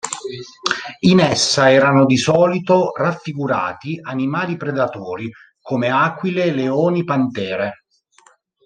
In 1.01 1.19
essa 1.19 1.69
erano 1.69 2.07
di 2.07 2.17
solito 2.17 2.91
raffigurati 2.95 3.99
animali 4.01 4.57
predatori 4.57 5.29
come 5.61 5.89
aquile, 5.89 6.49
leoni, 6.51 7.03
pantere. 7.03 7.83